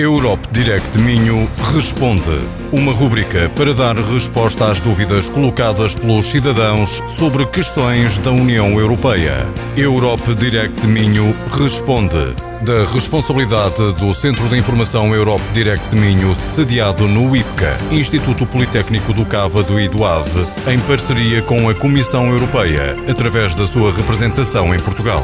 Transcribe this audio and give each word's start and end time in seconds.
Europe 0.00 0.48
Direct 0.50 0.98
Minho 0.98 1.46
Responde. 1.74 2.40
Uma 2.72 2.90
rubrica 2.90 3.50
para 3.54 3.74
dar 3.74 3.94
resposta 3.96 4.70
às 4.70 4.80
dúvidas 4.80 5.28
colocadas 5.28 5.94
pelos 5.94 6.26
cidadãos 6.26 7.02
sobre 7.06 7.44
questões 7.44 8.16
da 8.16 8.30
União 8.30 8.80
Europeia. 8.80 9.46
Europe 9.76 10.34
Direct 10.34 10.86
Minho 10.86 11.36
Responde. 11.52 12.34
Da 12.62 12.84
responsabilidade 12.92 13.92
do 13.94 14.14
Centro 14.14 14.48
de 14.48 14.56
Informação 14.56 15.14
Europe 15.14 15.44
Direct 15.52 15.94
Minho, 15.94 16.34
sediado 16.34 17.06
no 17.06 17.36
IPCA, 17.36 17.78
Instituto 17.90 18.46
Politécnico 18.46 19.12
do 19.12 19.26
Cávado 19.26 19.78
e 19.78 19.86
do 19.86 20.04
Ave, 20.04 20.46
em 20.66 20.78
parceria 20.80 21.42
com 21.42 21.68
a 21.68 21.74
Comissão 21.74 22.26
Europeia, 22.26 22.96
através 23.06 23.54
da 23.54 23.66
sua 23.66 23.92
representação 23.92 24.74
em 24.74 24.78
Portugal. 24.78 25.22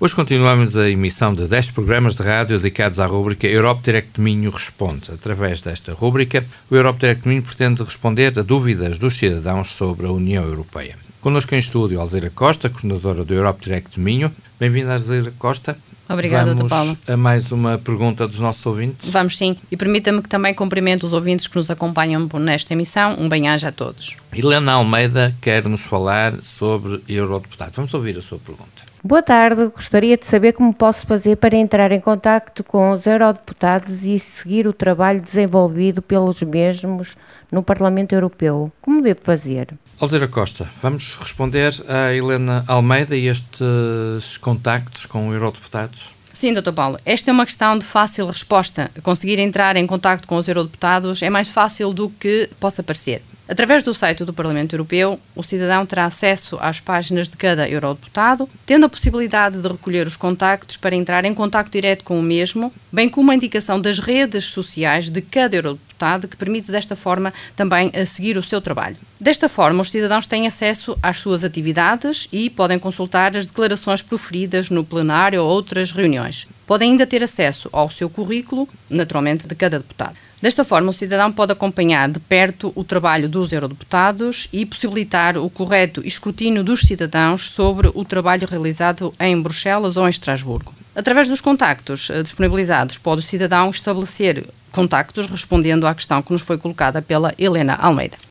Hoje 0.00 0.16
continuamos 0.16 0.76
a 0.76 0.90
emissão 0.90 1.32
de 1.32 1.46
10 1.46 1.70
programas 1.70 2.16
de 2.16 2.24
rádio 2.24 2.58
dedicados 2.58 2.98
à 2.98 3.06
rúbrica 3.06 3.46
Europe 3.46 3.80
Direct 3.84 4.20
Minho 4.20 4.50
Responde. 4.50 5.12
Através 5.12 5.62
desta 5.62 5.92
rúbrica, 5.92 6.44
o 6.68 6.74
Europe 6.74 6.98
Direct 6.98 7.28
Minho 7.28 7.44
pretende 7.44 7.84
responder 7.84 8.36
a 8.36 8.42
dúvidas 8.42 8.98
dos 8.98 9.16
cidadãos 9.16 9.68
sobre 9.68 10.08
a 10.08 10.10
União 10.10 10.42
Europeia. 10.42 11.03
Connosco 11.24 11.54
em 11.54 11.58
estúdio, 11.58 11.98
Alzeira 12.02 12.28
Costa, 12.28 12.68
coordenadora 12.68 13.24
do 13.24 13.32
Europe 13.32 13.64
Direct 13.64 13.98
Minho. 13.98 14.30
Bem-vinda, 14.60 14.92
Alzeira 14.92 15.32
Costa. 15.38 15.74
Obrigada, 16.06 16.54
Vamos 16.54 16.68
Paulo. 16.68 16.98
a 17.08 17.16
mais 17.16 17.50
uma 17.50 17.78
pergunta 17.78 18.28
dos 18.28 18.40
nossos 18.40 18.66
ouvintes. 18.66 19.08
Vamos 19.08 19.38
sim. 19.38 19.56
E 19.70 19.74
permita-me 19.74 20.20
que 20.20 20.28
também 20.28 20.52
cumprimento 20.52 21.06
os 21.06 21.14
ouvintes 21.14 21.48
que 21.48 21.56
nos 21.56 21.70
acompanham 21.70 22.28
nesta 22.38 22.74
emissão. 22.74 23.16
Um 23.18 23.26
bem-aja 23.26 23.68
a 23.68 23.72
todos. 23.72 24.18
Helena 24.34 24.72
Almeida 24.72 25.34
quer 25.40 25.66
nos 25.66 25.86
falar 25.86 26.42
sobre 26.42 27.00
eurodeputado. 27.08 27.72
Vamos 27.74 27.94
ouvir 27.94 28.18
a 28.18 28.20
sua 28.20 28.38
pergunta. 28.38 28.84
Boa 29.02 29.22
tarde, 29.22 29.70
gostaria 29.74 30.18
de 30.18 30.26
saber 30.26 30.52
como 30.52 30.74
posso 30.74 31.06
fazer 31.06 31.36
para 31.36 31.56
entrar 31.56 31.90
em 31.90 32.00
contato 32.02 32.62
com 32.64 32.90
os 32.90 33.06
eurodeputados 33.06 34.02
e 34.02 34.22
seguir 34.42 34.66
o 34.66 34.74
trabalho 34.74 35.22
desenvolvido 35.22 36.02
pelos 36.02 36.42
mesmos 36.42 37.08
no 37.50 37.62
Parlamento 37.62 38.14
Europeu. 38.14 38.72
Como 38.80 39.02
devo 39.02 39.20
fazer? 39.22 39.74
Alzeira 40.00 40.28
Costa, 40.28 40.68
vamos 40.82 41.16
responder 41.20 41.72
a 41.88 42.12
Helena 42.12 42.64
Almeida 42.66 43.16
e 43.16 43.26
estes 43.26 44.38
contactos 44.38 45.06
com 45.06 45.32
eurodeputados? 45.32 46.14
Sim, 46.32 46.52
Dr. 46.52 46.72
Paulo. 46.72 46.98
Esta 47.06 47.30
é 47.30 47.32
uma 47.32 47.46
questão 47.46 47.78
de 47.78 47.84
fácil 47.84 48.26
resposta. 48.26 48.90
Conseguir 49.02 49.38
entrar 49.38 49.76
em 49.76 49.86
contato 49.86 50.26
com 50.26 50.36
os 50.36 50.48
eurodeputados 50.48 51.22
é 51.22 51.30
mais 51.30 51.48
fácil 51.48 51.92
do 51.92 52.10
que 52.10 52.50
possa 52.58 52.82
parecer. 52.82 53.22
Através 53.46 53.82
do 53.82 53.92
site 53.92 54.24
do 54.24 54.32
Parlamento 54.32 54.74
Europeu, 54.74 55.20
o 55.36 55.42
cidadão 55.42 55.84
terá 55.84 56.06
acesso 56.06 56.56
às 56.60 56.80
páginas 56.80 57.28
de 57.28 57.36
cada 57.36 57.68
eurodeputado, 57.68 58.48
tendo 58.64 58.86
a 58.86 58.88
possibilidade 58.88 59.60
de 59.60 59.68
recolher 59.68 60.06
os 60.06 60.16
contactos 60.16 60.78
para 60.78 60.96
entrar 60.96 61.26
em 61.26 61.34
contacto 61.34 61.70
direto 61.70 62.04
com 62.04 62.18
o 62.18 62.22
mesmo, 62.22 62.72
bem 62.90 63.08
como 63.08 63.30
a 63.30 63.34
indicação 63.34 63.78
das 63.78 63.98
redes 63.98 64.46
sociais 64.46 65.10
de 65.10 65.20
cada 65.20 65.56
eurodeputado, 65.56 65.93
que 66.28 66.36
permite 66.36 66.70
desta 66.70 66.94
forma 66.94 67.32
também 67.56 67.90
a 67.94 68.04
seguir 68.04 68.36
o 68.36 68.42
seu 68.42 68.60
trabalho. 68.60 68.96
Desta 69.20 69.48
forma, 69.48 69.82
os 69.82 69.90
cidadãos 69.90 70.26
têm 70.26 70.46
acesso 70.46 70.98
às 71.02 71.18
suas 71.18 71.44
atividades 71.44 72.28
e 72.32 72.50
podem 72.50 72.78
consultar 72.78 73.36
as 73.36 73.46
declarações 73.46 74.02
proferidas 74.02 74.70
no 74.70 74.84
plenário 74.84 75.42
ou 75.42 75.48
outras 75.48 75.92
reuniões. 75.92 76.46
Podem 76.66 76.92
ainda 76.92 77.06
ter 77.06 77.22
acesso 77.22 77.68
ao 77.72 77.90
seu 77.90 78.10
currículo, 78.10 78.68
naturalmente, 78.90 79.46
de 79.46 79.54
cada 79.54 79.78
deputado. 79.78 80.16
Desta 80.44 80.62
forma, 80.62 80.90
o 80.90 80.92
cidadão 80.92 81.32
pode 81.32 81.52
acompanhar 81.52 82.06
de 82.10 82.20
perto 82.20 82.70
o 82.74 82.84
trabalho 82.84 83.30
dos 83.30 83.50
eurodeputados 83.50 84.46
e 84.52 84.66
possibilitar 84.66 85.38
o 85.38 85.48
correto 85.48 86.06
escrutínio 86.06 86.62
dos 86.62 86.80
cidadãos 86.80 87.48
sobre 87.48 87.90
o 87.94 88.04
trabalho 88.04 88.46
realizado 88.46 89.10
em 89.18 89.40
Bruxelas 89.40 89.96
ou 89.96 90.06
em 90.06 90.10
Estrasburgo. 90.10 90.74
Através 90.94 91.28
dos 91.28 91.40
contactos 91.40 92.10
eh, 92.10 92.22
disponibilizados, 92.22 92.98
pode 92.98 93.20
o 93.20 93.24
cidadão 93.24 93.70
estabelecer 93.70 94.44
contactos 94.74 95.26
respondendo 95.26 95.86
à 95.86 95.94
questão 95.94 96.20
que 96.20 96.32
nos 96.32 96.42
foi 96.42 96.58
colocada 96.58 97.00
pela 97.00 97.32
Helena 97.38 97.74
Almeida. 97.74 98.23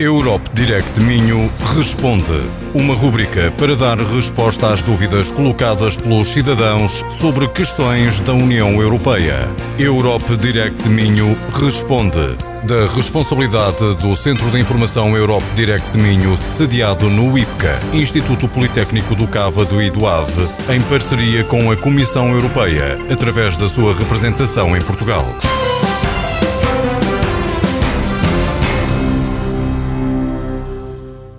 Europe 0.00 0.48
Direct 0.54 1.00
Minho 1.00 1.50
Responde. 1.74 2.48
Uma 2.72 2.94
rubrica 2.94 3.52
para 3.58 3.74
dar 3.74 3.98
resposta 3.98 4.68
às 4.68 4.80
dúvidas 4.80 5.32
colocadas 5.32 5.96
pelos 5.96 6.28
cidadãos 6.28 7.04
sobre 7.10 7.48
questões 7.48 8.20
da 8.20 8.32
União 8.32 8.80
Europeia. 8.80 9.50
Europe 9.76 10.36
Direct 10.36 10.88
Minho 10.88 11.36
Responde. 11.52 12.36
Da 12.62 12.86
responsabilidade 12.94 13.96
do 13.96 14.14
Centro 14.14 14.48
de 14.52 14.60
Informação 14.60 15.16
Europe 15.16 15.46
Direct 15.56 15.98
Minho, 15.98 16.36
sediado 16.36 17.10
no 17.10 17.36
IPCA, 17.36 17.80
Instituto 17.92 18.46
Politécnico 18.46 19.16
do 19.16 19.26
Cávado 19.26 19.82
e 19.82 19.90
do 19.90 20.06
Ave, 20.06 20.48
em 20.72 20.80
parceria 20.82 21.42
com 21.42 21.72
a 21.72 21.76
Comissão 21.76 22.28
Europeia, 22.28 22.96
através 23.10 23.56
da 23.56 23.66
sua 23.66 23.92
representação 23.92 24.76
em 24.76 24.80
Portugal. 24.80 25.26